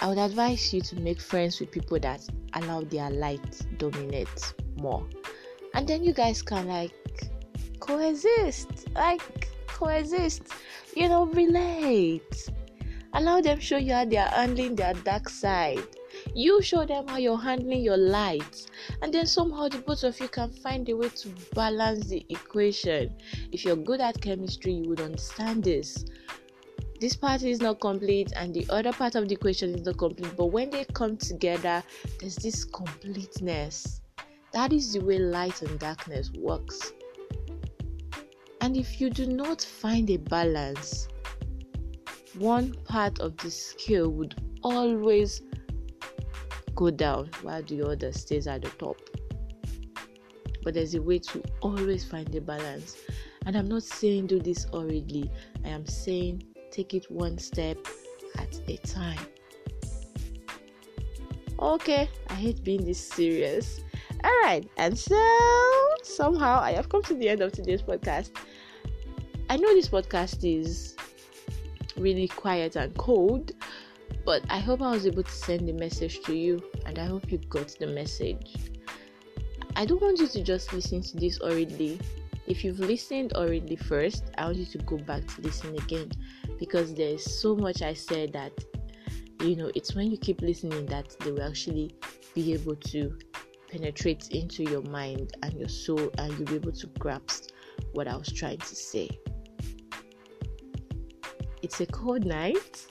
i 0.00 0.08
would 0.08 0.18
advise 0.18 0.72
you 0.72 0.80
to 0.80 0.98
make 1.00 1.20
friends 1.20 1.60
with 1.60 1.70
people 1.70 1.98
that 2.00 2.26
allow 2.56 2.80
their 2.82 3.10
light 3.10 3.62
dominate 3.78 4.54
more. 4.76 5.06
And 5.74 5.86
then 5.86 6.04
you 6.04 6.12
guys 6.12 6.42
can 6.42 6.68
like 6.68 6.92
coexist 7.80 8.88
like 8.94 9.48
coexist 9.66 10.42
you 10.94 11.08
know 11.08 11.26
relate. 11.26 12.50
Allow 13.12 13.40
them 13.40 13.60
show 13.60 13.76
you 13.76 13.94
how 13.94 14.04
they 14.04 14.16
are 14.16 14.28
handling 14.28 14.74
their 14.74 14.94
dark 14.94 15.28
side 15.28 15.86
you 16.34 16.60
show 16.62 16.84
them 16.84 17.08
how 17.08 17.16
you're 17.16 17.38
handling 17.38 17.82
your 17.82 17.96
light, 17.96 18.66
and 19.02 19.12
then 19.12 19.26
somehow 19.26 19.68
the 19.68 19.78
both 19.78 20.04
of 20.04 20.18
you 20.20 20.28
can 20.28 20.50
find 20.50 20.88
a 20.88 20.96
way 20.96 21.08
to 21.08 21.28
balance 21.54 22.06
the 22.06 22.24
equation. 22.28 23.14
If 23.52 23.64
you're 23.64 23.76
good 23.76 24.00
at 24.00 24.20
chemistry, 24.20 24.72
you 24.72 24.88
would 24.88 25.00
understand 25.00 25.64
this. 25.64 26.04
This 27.00 27.14
part 27.14 27.42
is 27.42 27.60
not 27.60 27.80
complete, 27.80 28.32
and 28.36 28.54
the 28.54 28.66
other 28.70 28.92
part 28.92 29.14
of 29.14 29.28
the 29.28 29.34
equation 29.34 29.74
is 29.74 29.84
not 29.84 29.98
complete, 29.98 30.34
but 30.36 30.46
when 30.46 30.70
they 30.70 30.84
come 30.84 31.16
together, 31.16 31.82
there's 32.20 32.36
this 32.36 32.64
completeness. 32.64 34.00
That 34.52 34.72
is 34.72 34.94
the 34.94 35.00
way 35.00 35.18
light 35.18 35.60
and 35.60 35.78
darkness 35.78 36.30
works. 36.32 36.92
And 38.62 38.76
if 38.76 39.00
you 39.00 39.10
do 39.10 39.26
not 39.26 39.60
find 39.60 40.08
a 40.10 40.16
balance, 40.16 41.08
one 42.38 42.74
part 42.84 43.20
of 43.20 43.36
the 43.36 43.50
scale 43.50 44.08
would 44.08 44.34
always 44.62 45.42
go 46.76 46.90
down 46.90 47.30
while 47.42 47.62
the 47.62 47.82
other 47.82 48.12
stays 48.12 48.46
at 48.46 48.62
the 48.62 48.68
top. 48.70 48.96
But 50.62 50.74
there's 50.74 50.94
a 50.94 51.02
way 51.02 51.18
to 51.18 51.42
always 51.60 52.04
find 52.04 52.32
a 52.34 52.40
balance. 52.40 52.96
And 53.46 53.56
I'm 53.56 53.68
not 53.68 53.82
saying 53.82 54.26
do 54.26 54.38
this 54.38 54.66
hurriedly, 54.72 55.30
I 55.64 55.68
am 55.68 55.86
saying 55.86 56.44
take 56.70 56.94
it 56.94 57.10
one 57.10 57.38
step 57.38 57.78
at 58.38 58.60
a 58.68 58.76
time. 58.78 59.18
Okay, 61.58 62.08
I 62.28 62.34
hate 62.34 62.62
being 62.62 62.84
this 62.84 63.00
serious. 63.00 63.80
All 64.22 64.38
right, 64.42 64.68
and 64.76 64.98
so 64.98 65.16
somehow 66.02 66.60
I 66.60 66.72
have 66.72 66.88
come 66.88 67.02
to 67.04 67.14
the 67.14 67.28
end 67.28 67.40
of 67.40 67.52
today's 67.52 67.82
podcast. 67.82 68.30
I 69.48 69.56
know 69.56 69.72
this 69.74 69.88
podcast 69.88 70.44
is 70.44 70.96
really 71.96 72.28
quiet 72.28 72.76
and 72.76 72.94
cold, 72.96 73.52
but 74.26 74.42
I 74.50 74.58
hope 74.58 74.82
I 74.82 74.90
was 74.90 75.06
able 75.06 75.22
to 75.22 75.30
send 75.30 75.68
the 75.68 75.72
message 75.72 76.20
to 76.22 76.36
you 76.36 76.60
and 76.84 76.98
I 76.98 77.06
hope 77.06 77.30
you 77.30 77.38
got 77.48 77.68
the 77.78 77.86
message. 77.86 78.56
I 79.76 79.86
don't 79.86 80.02
want 80.02 80.18
you 80.18 80.26
to 80.26 80.42
just 80.42 80.72
listen 80.72 81.00
to 81.02 81.16
this 81.16 81.40
already. 81.40 82.00
If 82.48 82.64
you've 82.64 82.80
listened 82.80 83.34
already 83.34 83.76
first, 83.76 84.24
I 84.36 84.46
want 84.46 84.56
you 84.56 84.66
to 84.66 84.78
go 84.78 84.98
back 84.98 85.24
to 85.28 85.42
listen 85.42 85.76
again 85.78 86.10
because 86.58 86.92
there's 86.92 87.40
so 87.40 87.54
much 87.54 87.82
I 87.82 87.94
said 87.94 88.32
that 88.32 88.52
you 89.42 89.54
know 89.54 89.70
it's 89.76 89.94
when 89.94 90.10
you 90.10 90.18
keep 90.18 90.40
listening 90.40 90.86
that 90.86 91.16
they 91.20 91.30
will 91.30 91.42
actually 91.42 91.94
be 92.34 92.52
able 92.52 92.74
to 92.74 93.16
penetrate 93.70 94.30
into 94.30 94.64
your 94.64 94.82
mind 94.82 95.36
and 95.44 95.52
your 95.54 95.68
soul 95.68 96.10
and 96.18 96.32
you'll 96.32 96.46
be 96.46 96.54
able 96.56 96.72
to 96.72 96.86
grasp 96.98 97.50
what 97.92 98.08
I 98.08 98.16
was 98.16 98.32
trying 98.32 98.58
to 98.58 98.74
say. 98.74 99.08
It's 101.62 101.80
a 101.80 101.86
cold 101.86 102.24
night 102.24 102.86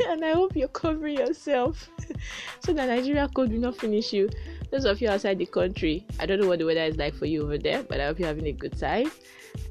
and 0.08 0.24
I 0.24 0.32
hope 0.32 0.56
you're 0.56 0.68
covering 0.68 1.16
yourself 1.18 1.90
so 2.60 2.72
that 2.72 2.88
Nigeria 2.88 3.28
cold 3.34 3.52
will 3.52 3.60
not 3.60 3.76
finish 3.76 4.12
you. 4.12 4.28
Those 4.70 4.84
of 4.84 5.00
you 5.00 5.08
outside 5.08 5.38
the 5.38 5.46
country, 5.46 6.06
I 6.18 6.26
don't 6.26 6.40
know 6.40 6.48
what 6.48 6.58
the 6.58 6.64
weather 6.64 6.82
is 6.82 6.96
like 6.96 7.14
for 7.14 7.26
you 7.26 7.42
over 7.42 7.58
there, 7.58 7.82
but 7.82 8.00
I 8.00 8.06
hope 8.06 8.18
you're 8.18 8.28
having 8.28 8.46
a 8.46 8.52
good 8.52 8.78
time. 8.78 9.10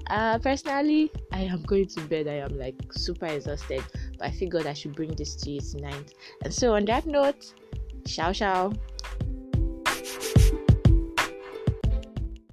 Uh, 0.07 0.37
personally, 0.39 1.11
I 1.31 1.41
am 1.41 1.63
going 1.63 1.87
to 1.87 2.01
bed. 2.01 2.27
I 2.27 2.35
am 2.35 2.57
like 2.57 2.75
super 2.91 3.25
exhausted, 3.25 3.83
but 4.17 4.27
I 4.27 4.31
figured 4.31 4.65
I 4.65 4.73
should 4.73 4.95
bring 4.95 5.11
this 5.11 5.35
to 5.35 5.51
you 5.51 5.59
tonight. 5.59 6.13
And 6.43 6.53
so, 6.53 6.75
on 6.75 6.85
that 6.85 7.05
note, 7.05 7.53
ciao 8.05 8.31
ciao. 8.31 8.71